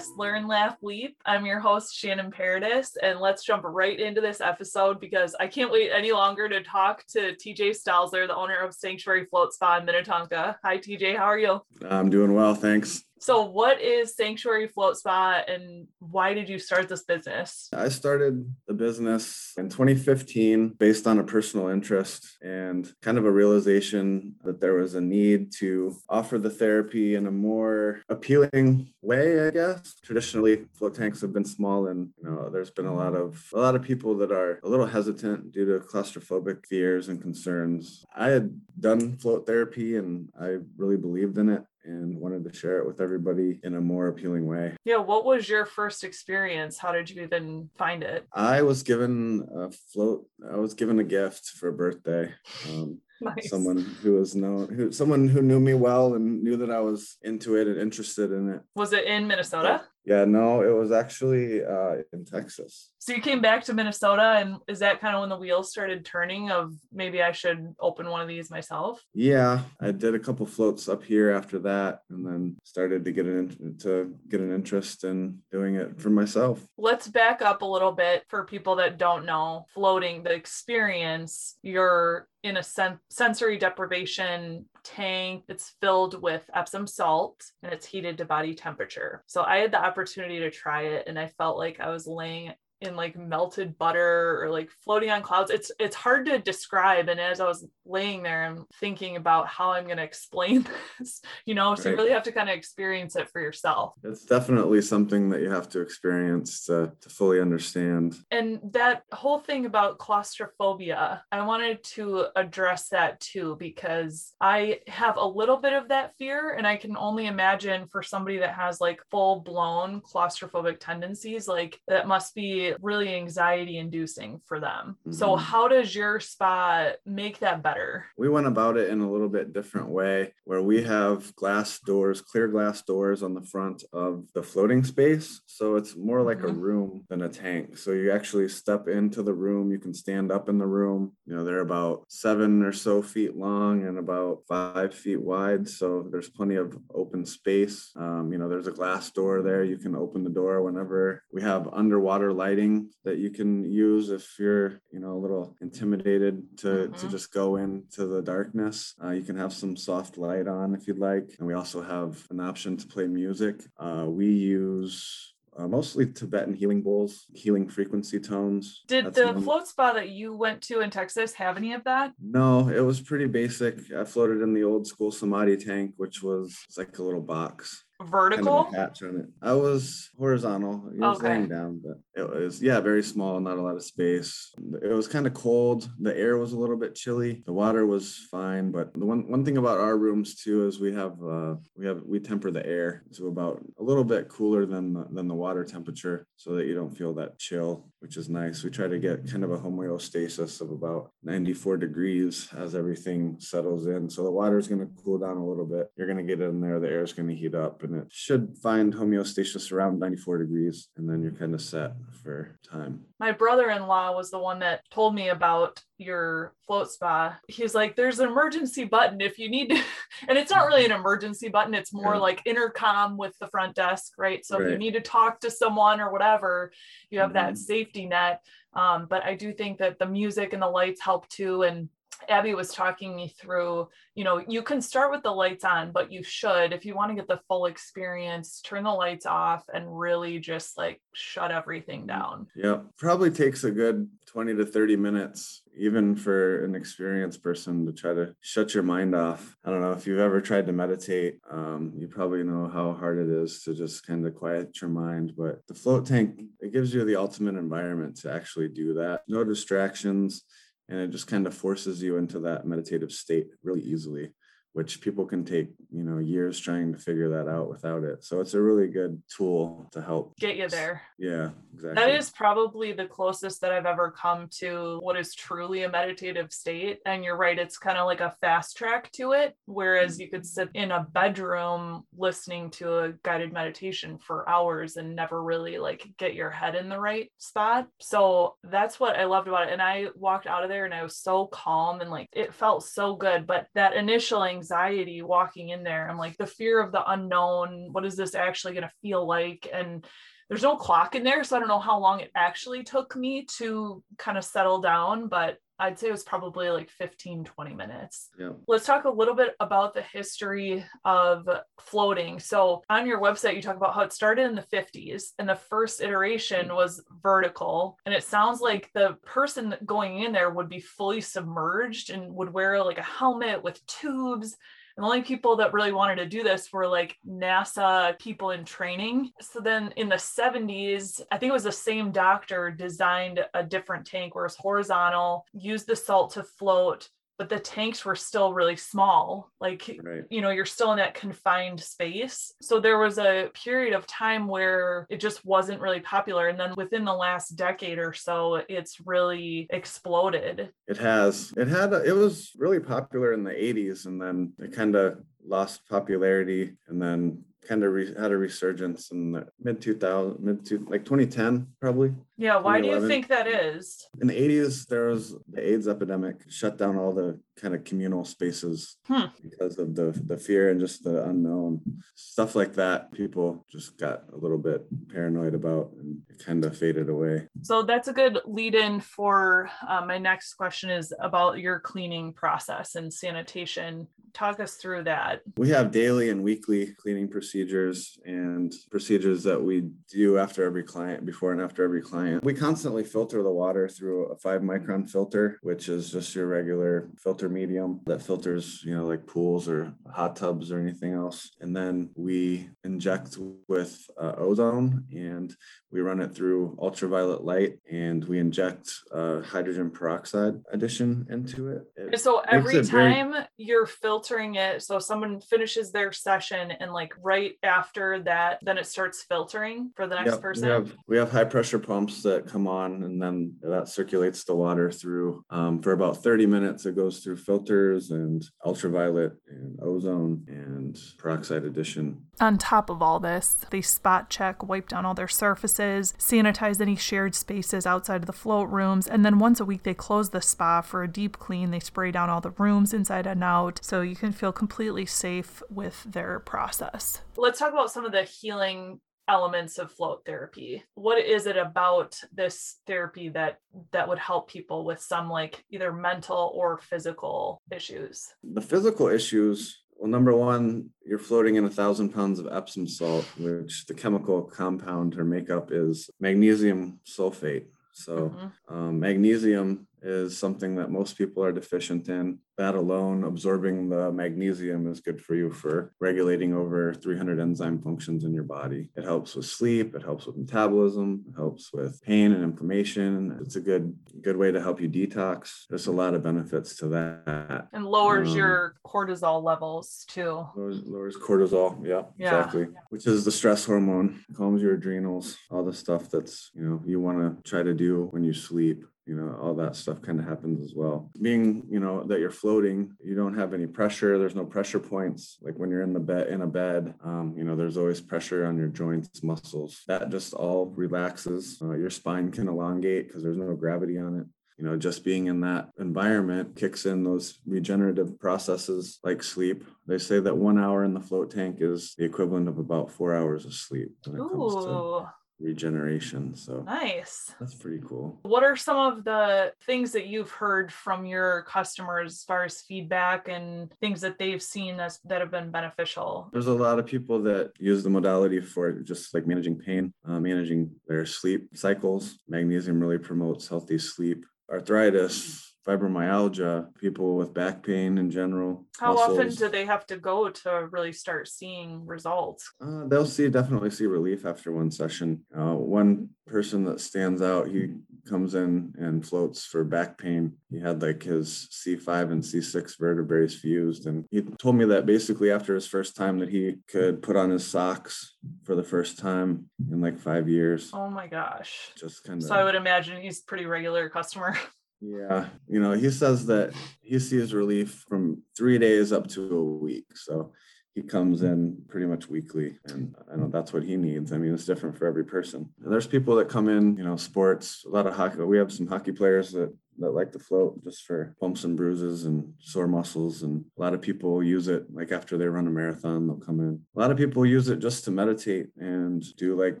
[0.00, 1.16] podcast, Learn, Laugh, Leap.
[1.24, 5.70] I'm your host, Shannon Paradis, and let's jump right into this episode because I can't
[5.70, 9.84] wait any longer to talk to TJ Stalzer, the owner of Sanctuary Float Spa in
[9.84, 10.58] Minnetonka.
[10.62, 11.16] Hi, TJ.
[11.16, 11.62] How are you?
[11.88, 12.54] I'm doing well.
[12.54, 13.04] Thanks.
[13.22, 17.68] So, what is Sanctuary Float Spa and why did you start this business?
[17.70, 23.30] I started the business in 2015 based on a personal interest and kind of a
[23.30, 29.46] realization that there was a need to offer the therapy in a more appealing way,
[29.46, 29.96] I guess.
[30.02, 33.60] Traditionally, float tanks have been small and you know there's been a lot of a
[33.60, 38.02] lot of people that are a little hesitant due to claustrophobic fears and concerns.
[38.16, 42.78] I had done float therapy and I really believed in it and wanted to share
[42.78, 44.76] it with everybody in a more appealing way.
[44.84, 46.78] Yeah, what was your first experience?
[46.78, 48.26] How did you even find it?
[48.32, 52.32] I was given a float, I was given a gift for a birthday.
[52.68, 53.50] Um, Nice.
[53.50, 57.18] someone who was known who someone who knew me well and knew that I was
[57.20, 58.62] into it and interested in it.
[58.74, 59.82] Was it in Minnesota?
[60.10, 62.90] Yeah, no, it was actually uh, in Texas.
[62.98, 66.04] So you came back to Minnesota, and is that kind of when the wheels started
[66.04, 69.00] turning of maybe I should open one of these myself?
[69.14, 73.26] Yeah, I did a couple floats up here after that, and then started to get
[73.26, 76.60] an to get an interest in doing it for myself.
[76.76, 80.24] Let's back up a little bit for people that don't know floating.
[80.24, 85.44] The experience you're in a sen- sensory deprivation tank.
[85.48, 89.22] It's filled with Epsom salt and it's heated to body temperature.
[89.26, 92.52] So I had the opportunity to try it and I felt like I was laying
[92.80, 97.20] in like melted butter or like floating on clouds it's it's hard to describe and
[97.20, 100.66] as i was laying there i'm thinking about how i'm going to explain
[100.98, 101.90] this you know so right.
[101.90, 105.50] you really have to kind of experience it for yourself it's definitely something that you
[105.50, 111.82] have to experience to, to fully understand and that whole thing about claustrophobia i wanted
[111.84, 116.76] to address that too because i have a little bit of that fear and i
[116.76, 122.34] can only imagine for somebody that has like full blown claustrophobic tendencies like that must
[122.34, 124.96] be really anxiety inducing for them.
[125.00, 125.12] Mm-hmm.
[125.12, 128.06] So, how does your spa make that better?
[128.16, 132.20] We went about it in a little bit different way where we have glass doors,
[132.20, 135.40] clear glass doors on the front of the floating space.
[135.46, 136.56] So, it's more like mm-hmm.
[136.56, 137.78] a room than a tank.
[137.78, 141.12] So, you actually step into the room, you can stand up in the room.
[141.26, 145.68] You know, they're about seven or so feet long and about five feet wide.
[145.68, 147.92] So, there's plenty of open space.
[147.96, 149.64] Um, you know, there's a glass door there.
[149.64, 154.10] You can open the door whenever we have underwater lighting lighting that you can use
[154.10, 156.92] if you're you know a little intimidated to mm-hmm.
[156.94, 160.86] to just go into the darkness uh, you can have some soft light on if
[160.86, 165.66] you'd like and we also have an option to play music uh, we use uh,
[165.66, 168.82] mostly Tibetan healing bowls, healing frequency tones.
[168.86, 169.42] Did That's the one.
[169.42, 172.12] float spa that you went to in Texas have any of that?
[172.22, 173.74] No, it was pretty basic.
[173.92, 178.64] I floated in the old school samadhi tank, which was like a little box vertical
[178.64, 179.26] kind of hatch on it.
[179.42, 180.90] I was horizontal.
[181.02, 181.28] I was okay.
[181.28, 184.52] laying down, but it was yeah, very small, not a lot of space.
[184.82, 185.88] It was kind of cold.
[186.00, 187.42] The air was a little bit chilly.
[187.46, 190.92] The water was fine, but the one one thing about our rooms too is we
[190.94, 194.92] have uh, we have we temper the air to about a little bit cooler than
[194.94, 198.62] the, than the water temperature, so that you don't feel that chill, which is nice.
[198.62, 203.86] We try to get kind of a homeostasis of about 94 degrees as everything settles
[203.86, 204.08] in.
[204.08, 205.90] So the water is going to cool down a little bit.
[205.96, 206.80] You're going to get in there.
[206.80, 210.88] The air is going to heat up and it should find homeostasis around 94 degrees
[210.96, 211.92] and then you're kind of set
[212.22, 213.00] for time.
[213.18, 217.36] My brother-in-law was the one that told me about your float spa.
[217.48, 219.82] He's like, there's an emergency button if you need to,
[220.28, 222.20] and it's not really an emergency button, it's more yeah.
[222.20, 224.44] like intercom with the front desk, right?
[224.46, 224.66] So right.
[224.66, 226.72] if you need to talk to someone or whatever,
[227.10, 227.46] you have mm-hmm.
[227.46, 228.40] that safety net.
[228.72, 231.64] Um, but I do think that the music and the lights help too.
[231.64, 231.88] And
[232.28, 236.12] Abby was talking me through, you know, you can start with the lights on, but
[236.12, 239.98] you should, if you want to get the full experience, turn the lights off and
[239.98, 242.46] really just like shut everything mm, down.
[242.54, 247.92] Yeah, probably takes a good 20 to 30 minutes, even for an experienced person to
[247.92, 249.56] try to shut your mind off.
[249.64, 253.18] I don't know if you've ever tried to meditate, um, you probably know how hard
[253.18, 255.32] it is to just kind of quiet your mind.
[255.36, 259.22] But the float tank, it gives you the ultimate environment to actually do that.
[259.26, 260.44] No distractions
[260.90, 264.32] and it just kind of forces you into that meditative state really easily
[264.72, 268.24] which people can take you know years trying to figure that out without it.
[268.24, 271.02] So it's a really good tool to help get you there.
[271.18, 271.94] yeah exactly.
[271.94, 276.52] that is probably the closest that i've ever come to what is truly a meditative
[276.52, 280.28] state and you're right it's kind of like a fast track to it whereas you
[280.28, 285.78] could sit in a bedroom listening to a guided meditation for hours and never really
[285.78, 287.88] like get your head in the right spot.
[287.98, 291.02] So that's what i loved about it and i walked out of there and i
[291.02, 295.82] was so calm and like it felt so good but that initial anxiety walking in
[295.82, 296.08] there.
[296.08, 297.88] I'm like, the fear of the unknown.
[297.92, 299.68] What is this actually going to feel like?
[299.72, 300.06] And
[300.48, 301.42] there's no clock in there.
[301.44, 305.28] So I don't know how long it actually took me to kind of settle down,
[305.28, 308.28] but I'd say it was probably like 15, 20 minutes.
[308.38, 308.50] Yeah.
[308.68, 311.48] Let's talk a little bit about the history of
[311.80, 312.38] floating.
[312.38, 315.56] So, on your website, you talk about how it started in the 50s, and the
[315.56, 316.76] first iteration mm.
[316.76, 317.98] was vertical.
[318.06, 322.52] And it sounds like the person going in there would be fully submerged and would
[322.52, 324.56] wear like a helmet with tubes
[324.96, 329.30] the only people that really wanted to do this were like NASA people in training.
[329.40, 334.06] So then in the 70s, I think it was the same doctor designed a different
[334.06, 337.08] tank where it's horizontal, used the salt to float,
[337.40, 340.24] but the tanks were still really small like right.
[340.28, 342.52] you know you're still in that confined space.
[342.60, 346.74] So there was a period of time where it just wasn't really popular and then
[346.76, 350.68] within the last decade or so it's really exploded.
[350.86, 351.54] It has.
[351.56, 355.88] It had it was really popular in the 80s and then it kind of lost
[355.88, 360.78] popularity and then kind of re- had a resurgence in the mid 2000 mid to
[360.88, 364.08] like 2010 probably yeah why do you think that is?
[364.20, 368.24] In the 80s there was the aids epidemic shut down all the kind of communal
[368.24, 369.26] spaces hmm.
[369.42, 371.80] because of the the fear and just the unknown.
[372.14, 376.76] Stuff like that people just got a little bit paranoid about and it kind of
[376.76, 377.48] faded away.
[377.62, 382.32] So that's a good lead in for uh, my next question is about your cleaning
[382.32, 384.06] process and sanitation.
[384.32, 385.40] Talk us through that.
[385.56, 391.26] We have daily and weekly cleaning procedures and procedures that we do after every client
[391.26, 392.44] before and after every client.
[392.44, 397.10] We constantly filter the water through a five micron filter which is just your regular
[397.22, 401.50] filter medium that filters, you know, like pools or hot tubs or anything else.
[401.60, 403.36] And then we inject
[403.68, 405.54] with uh, ozone and
[405.90, 411.82] we run it through ultraviolet light and we inject uh, hydrogen peroxide addition into it.
[411.96, 413.44] it so every time very...
[413.56, 418.86] you're filtering it, so someone finishes their session and like right after that, then it
[418.86, 420.68] starts filtering for the next yep, person.
[420.68, 424.54] We have, we have high pressure pumps that come on and then that circulates the
[424.54, 426.86] water through um, for about 30 minutes.
[426.86, 432.22] It goes through filters and ultraviolet and ozone and peroxide addition.
[432.40, 436.96] On top of all this, they spot check, wipe down all their surfaces, sanitize any
[436.96, 440.40] shared spaces outside of the float rooms, and then once a week they close the
[440.40, 441.70] spa for a deep clean.
[441.70, 445.62] They spray down all the rooms inside and out so you can feel completely safe
[445.68, 447.20] with their process.
[447.36, 452.18] Let's talk about some of the healing elements of float therapy what is it about
[452.32, 453.58] this therapy that
[453.92, 459.82] that would help people with some like either mental or physical issues the physical issues
[460.00, 464.42] well number one you're floating in a thousand pounds of epsom salt which the chemical
[464.42, 468.74] compound or makeup is magnesium sulfate so mm-hmm.
[468.74, 472.38] um, magnesium is something that most people are deficient in.
[472.58, 478.24] That alone, absorbing the magnesium is good for you for regulating over 300 enzyme functions
[478.24, 478.90] in your body.
[478.96, 483.38] It helps with sleep, it helps with metabolism, it helps with pain and inflammation.
[483.40, 485.64] It's a good good way to help you detox.
[485.70, 487.68] There's a lot of benefits to that.
[487.72, 490.46] And lowers um, your cortisol levels too.
[490.54, 492.66] Lowers, lowers cortisol, yeah, yeah, exactly.
[492.90, 497.00] Which is the stress hormone, calms your adrenals, all the stuff that's, you know, you
[497.00, 500.24] want to try to do when you sleep you know all that stuff kind of
[500.24, 501.10] happens as well.
[501.20, 505.36] Being you know that you're floating you don't have any pressure there's no pressure points.
[505.42, 508.46] Like when you're in the bed in a bed um, you know there's always pressure
[508.46, 509.82] on your joints muscles.
[509.88, 514.26] That just all relaxes uh, your spine can elongate because there's no gravity on it.
[514.58, 519.64] You know just being in that environment kicks in those regenerative processes like sleep.
[519.88, 523.16] They say that one hour in the float tank is the equivalent of about four
[523.16, 524.28] hours of sleep when it Ooh.
[524.28, 525.08] comes to
[525.40, 526.34] regeneration.
[526.34, 527.34] So nice.
[527.40, 528.18] That's pretty cool.
[528.22, 532.60] What are some of the things that you've heard from your customers as far as
[532.62, 536.30] feedback and things that they've seen as that have been beneficial?
[536.32, 540.20] There's a lot of people that use the modality for just like managing pain, uh,
[540.20, 542.18] managing their sleep cycles.
[542.28, 544.24] Magnesium really promotes healthy sleep.
[544.50, 548.66] Arthritis fibromyalgia, people with back pain in general.
[548.78, 549.18] How muscles.
[549.18, 552.50] often do they have to go to really start seeing results?
[552.60, 555.24] Uh, they'll see definitely see relief after one session.
[555.36, 557.74] Uh, one person that stands out, he
[558.08, 560.32] comes in and floats for back pain.
[560.50, 565.30] He had like his C5 and C6 vertebrae fused, and he told me that basically
[565.30, 569.50] after his first time that he could put on his socks for the first time
[569.70, 570.70] in like five years.
[570.72, 571.70] Oh my gosh!
[571.76, 572.28] Just kind of.
[572.28, 574.38] So I would imagine he's pretty regular customer.
[574.80, 579.42] Yeah, you know, he says that he sees relief from three days up to a
[579.42, 579.86] week.
[579.94, 580.32] So
[580.74, 584.12] he comes in pretty much weekly, and I know that's what he needs.
[584.12, 585.50] I mean, it's different for every person.
[585.62, 588.22] And there's people that come in, you know, sports, a lot of hockey.
[588.22, 592.04] We have some hockey players that that like to float just for bumps and bruises
[592.04, 593.22] and sore muscles.
[593.22, 596.40] And a lot of people use it like after they run a marathon, they'll come
[596.40, 596.60] in.
[596.76, 599.60] A lot of people use it just to meditate and do like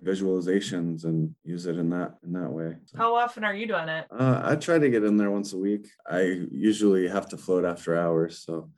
[0.00, 2.76] visualizations and use it in that in that way.
[2.86, 4.06] So, How often are you doing it?
[4.10, 5.88] uh, I try to get in there once a week.
[6.08, 8.70] I usually have to float after hours, so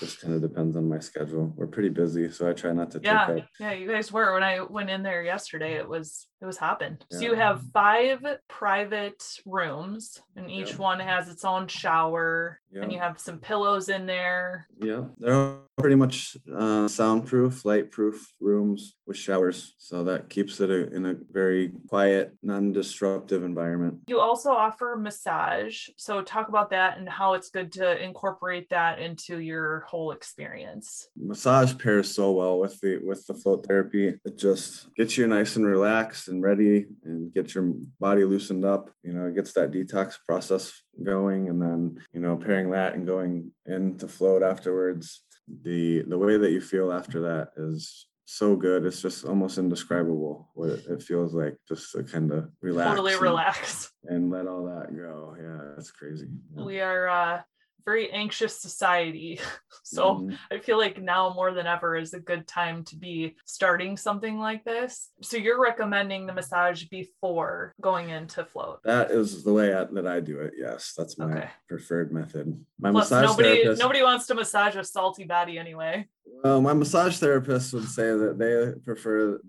[0.00, 1.52] just kind of depends on my schedule.
[1.56, 4.34] We're pretty busy, so I try not to Yeah, yeah, you guys were.
[4.34, 6.98] When I went in there yesterday, it was it was hopping.
[7.10, 10.76] So you have five private rooms, and each Yeah.
[10.76, 14.68] one has its own shower, and you have some pillows in there.
[14.80, 20.92] Yeah, they're pretty much uh, soundproof, light-proof rooms with showers, so that keeps it a,
[20.94, 24.00] in a very quiet, non-disruptive environment.
[24.06, 25.88] You also offer massage.
[25.96, 31.08] So talk about that and how it's good to incorporate that into your whole experience.
[31.16, 34.08] Massage pairs so well with the with the float therapy.
[34.24, 38.90] It just gets you nice and relaxed and ready, and gets your body loosened up.
[39.02, 43.06] You know, it gets that detox process going, and then you know, pairing that and
[43.06, 45.22] going into float afterwards.
[45.62, 48.84] The the way that you feel after that is so good.
[48.84, 52.90] It's just almost indescribable what it, feels like just to kind of relax.
[52.90, 53.90] Totally and- relax.
[54.04, 55.34] and let all that go.
[55.40, 56.28] Yeah, that's crazy.
[56.54, 56.64] Yeah.
[56.64, 57.44] We are a
[57.88, 59.40] very anxious society.
[59.84, 60.36] So Mhm.
[60.52, 64.38] I feel like now more than ever is a good time to be starting something
[64.38, 65.08] like this.
[65.22, 68.80] So you're recommending the massage before going into float.
[68.84, 70.52] that is the way I, that I do it.
[70.58, 71.48] Yes, that's my Okay.
[71.68, 72.46] preferred method.
[72.78, 73.80] My Plus, massage nobody therapist.
[73.80, 76.06] nobody wants to massage a salty body anyway.
[76.44, 79.40] Well, my massage therapist would say that they prefer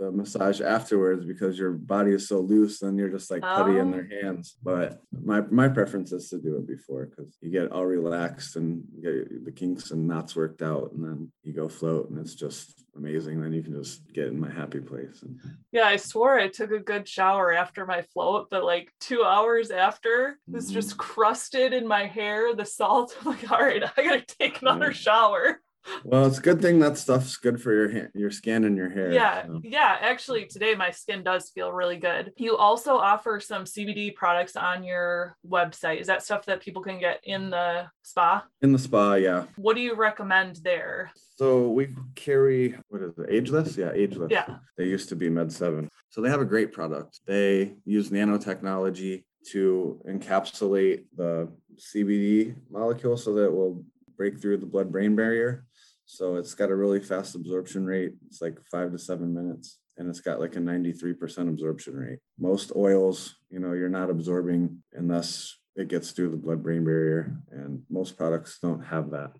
[0.00, 3.88] the, massage afterwards because your body is so loose and you're just like putty in
[3.88, 3.92] Oh.
[3.92, 4.56] their hands.
[4.62, 8.82] But my my preference is to do it before because you get all relaxed and
[9.02, 12.84] get the kinks and knots worked out, and then you go float, and it's just
[12.96, 13.40] amazing.
[13.40, 15.22] Then you can just get in my happy place.
[15.22, 15.38] And
[15.70, 19.70] Yeah, I swore I took a good shower after my float, but like two hours
[19.70, 20.74] after, it was Mhm.
[20.74, 23.16] just crusted in my hair, the salt.
[23.20, 24.92] I'm like, all right, I gotta take another Yeah.
[25.06, 25.60] shower.
[26.04, 29.12] Well, it's a good thing that stuff's good for your your skin and your hair.
[29.12, 29.60] Yeah, so.
[29.64, 29.96] yeah.
[30.00, 32.32] Actually, today my skin does feel really good.
[32.36, 36.00] You also offer some CBD products on your website.
[36.00, 38.44] Is that stuff that people can get in the spa?
[38.62, 39.44] In the spa, yeah.
[39.56, 41.10] What do you recommend there?
[41.36, 43.26] So we carry what is it?
[43.30, 43.76] Ageless?
[43.76, 44.30] Yeah, ageless.
[44.30, 44.56] Yeah.
[44.76, 45.88] They used to be Med Seven.
[46.10, 47.20] So they have a great product.
[47.26, 53.84] They use nanotechnology to encapsulate the CBD molecule so that it will
[54.16, 55.64] break through the blood-brain barrier.
[56.12, 58.14] So it's got a really fast absorption rate.
[58.26, 62.18] It's like five to seven minutes, and it's got like a 93% absorption rate.
[62.36, 67.82] Most oils, you know, you're not absorbing unless it gets through the blood-brain barrier, and
[67.88, 69.30] most products don't have that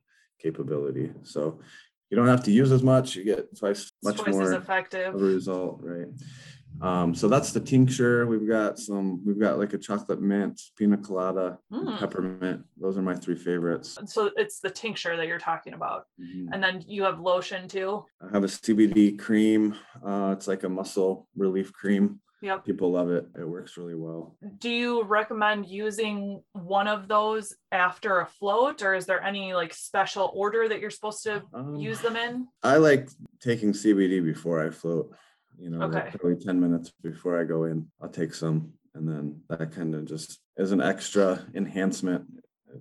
[0.40, 1.10] capability.
[1.24, 1.58] So
[2.08, 3.16] you don't have to use as much.
[3.16, 5.14] You get twice much twice as more effective.
[5.16, 6.06] a result, right?
[6.80, 8.26] Um, so that's the tincture.
[8.26, 9.22] We've got some.
[9.24, 11.98] We've got like a chocolate mint, pina colada, Mm.
[11.98, 12.64] peppermint.
[12.80, 13.98] Those are my three favorites.
[14.06, 16.06] So it's the tincture that you're talking about.
[16.18, 16.48] Mhm.
[16.52, 18.04] And then you have lotion too.
[18.22, 19.74] I have a CBD cream.
[20.02, 22.20] Uh, it's like a muscle relief cream.
[22.42, 22.64] Yep.
[22.64, 23.26] People love it.
[23.38, 24.34] It works really well.
[24.56, 29.74] Do you recommend using one of those after a float, or is there any like
[29.74, 32.48] special order that you're supposed to Um, use them in?
[32.62, 33.10] I like
[33.40, 35.14] taking CBD before I float.
[35.60, 36.10] You know, Okay.
[36.18, 38.72] probably 10 minutes before I go in, I'll take some.
[38.94, 42.24] And then that kind of just is an extra enhancement.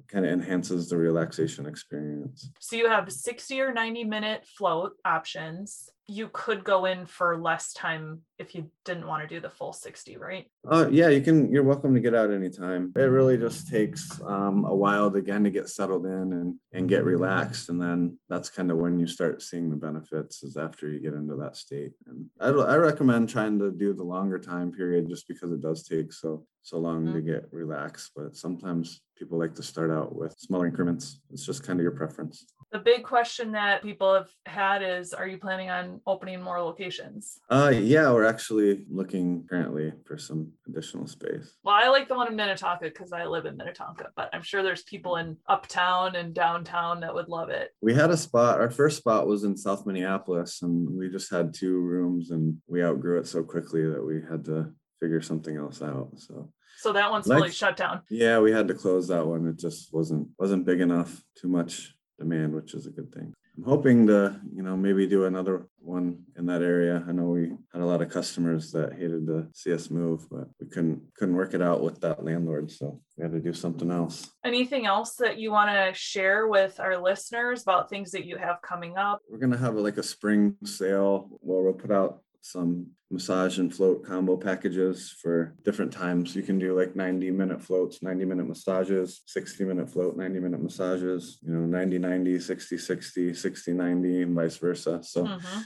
[0.07, 2.51] Kind of enhances the relaxation experience.
[2.59, 5.89] So you have 60 or 90 minute float options.
[6.10, 9.74] You could go in for less time if you didn't want to do the full
[9.74, 10.48] 60, right?
[10.68, 11.51] Uh, yeah, you can.
[11.51, 12.92] You're welcome to get out anytime.
[12.96, 17.04] It really just takes um, a while again to get settled in and and get
[17.04, 20.42] relaxed, and then that's kind of when you start seeing the benefits.
[20.42, 21.92] Is after you get into that state.
[22.08, 25.84] And I, I recommend trying to do the longer time period just because it does
[25.84, 28.12] take so so long to get relaxed.
[28.16, 31.20] But sometimes people like to start out with smaller increments.
[31.32, 32.46] It's just kind of your preference.
[32.72, 37.39] The big question that people have had is Are you planning on opening more locations?
[37.50, 41.56] Uh, yeah, we're actually looking currently for some additional space.
[41.63, 44.63] Well, I like the one in Minnetonka because I live in Minnetonka, but I'm sure
[44.63, 47.72] there's people in uptown and downtown that would love it.
[47.82, 51.53] We had a spot, our first spot was in South Minneapolis, and we just had
[51.53, 55.82] two rooms and we outgrew it so quickly that we had to figure something else
[55.82, 56.10] out.
[56.18, 58.01] So So that one's Like- fully shut down.
[58.10, 59.48] yeah, we had to close that one.
[59.48, 63.34] It just wasn't wasn't big enough, too much demand, which is a good thing.
[63.60, 67.04] I'm hoping to, you know, maybe do another one in that area.
[67.06, 70.48] I know we had a lot of customers that hated to see us move, but
[70.62, 72.72] we couldn't couldn't work it out with that landlord.
[72.72, 74.30] So we had to do something else.
[74.46, 78.62] Anything else that you want to share with our listeners about things that you have
[78.62, 79.20] coming up?
[79.30, 84.05] we're gonna have like a spring sale where we'll put out some massage and float
[84.05, 86.36] combo packages for different times.
[86.36, 90.62] You can do like 90 minute floats, 90 minute massages, 60 minute float, 90 minute
[90.62, 95.00] massages, you know, 90 90, 60 60, 60 90, and vice versa.
[95.03, 95.60] So mm-hmm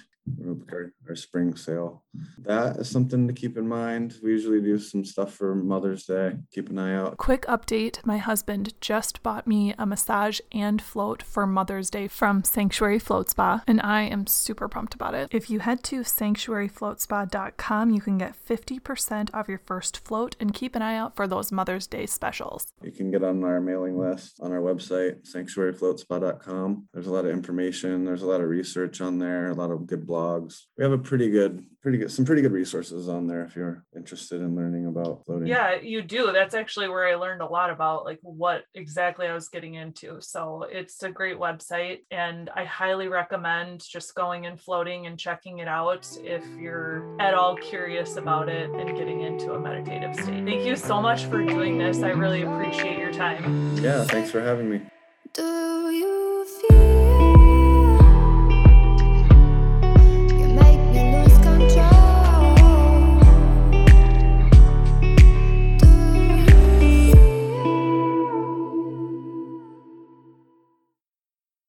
[0.72, 2.03] our, our spring sale.
[2.39, 4.15] That is something to keep in mind.
[4.24, 6.34] We usually do some stuff for Mother's Day.
[6.51, 7.18] Keep an eye out.
[7.18, 12.44] Quick update my husband just bought me a massage and float for Mother's Day from
[12.44, 15.30] Sanctuary Float Spa, and I am super pumped about it.
[15.32, 20.75] If you head to sanctuaryfloatspa.com, you can get 50% off your first float and keep
[20.75, 22.68] an eye out for those Mother's Day specials.
[22.82, 26.88] You can get on our mailing list on our website, sanctuaryfloatspa.com.
[26.94, 29.88] There's a lot of information, there's a lot of research on there, a lot of
[29.88, 30.63] good blogs.
[30.77, 33.84] We have a pretty good, pretty good, some pretty good resources on there if you're
[33.96, 35.48] interested in learning about floating.
[35.48, 36.32] Yeah, you do.
[36.32, 40.22] That's actually where I learned a lot about like what exactly I was getting into.
[40.22, 45.60] So it's a great website and I highly recommend just going and floating and checking
[45.60, 50.46] it out if you're at all curious about it and getting into a meditative state.
[50.46, 52.03] Thank you so much for doing this.
[52.03, 53.77] I really appreciate your time.
[53.77, 54.82] Yeah, thanks for having me.